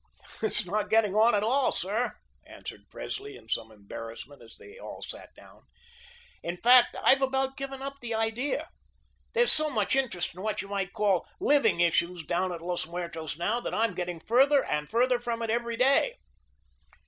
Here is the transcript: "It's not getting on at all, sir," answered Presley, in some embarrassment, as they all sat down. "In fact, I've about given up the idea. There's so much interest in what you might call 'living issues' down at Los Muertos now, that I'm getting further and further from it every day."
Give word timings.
"It's 0.41 0.65
not 0.65 0.89
getting 0.89 1.13
on 1.15 1.35
at 1.35 1.43
all, 1.43 1.71
sir," 1.71 2.13
answered 2.47 2.89
Presley, 2.89 3.35
in 3.37 3.47
some 3.49 3.71
embarrassment, 3.71 4.41
as 4.41 4.57
they 4.57 4.79
all 4.79 5.03
sat 5.03 5.29
down. 5.35 5.61
"In 6.41 6.57
fact, 6.57 6.95
I've 7.03 7.21
about 7.21 7.55
given 7.55 7.83
up 7.83 7.99
the 8.01 8.15
idea. 8.15 8.69
There's 9.33 9.51
so 9.51 9.69
much 9.69 9.95
interest 9.95 10.33
in 10.33 10.41
what 10.41 10.59
you 10.59 10.67
might 10.67 10.91
call 10.93 11.27
'living 11.39 11.81
issues' 11.81 12.25
down 12.25 12.51
at 12.51 12.63
Los 12.63 12.87
Muertos 12.87 13.37
now, 13.37 13.59
that 13.59 13.75
I'm 13.75 13.93
getting 13.93 14.19
further 14.19 14.65
and 14.65 14.89
further 14.89 15.19
from 15.19 15.43
it 15.43 15.51
every 15.51 15.77
day." 15.77 16.15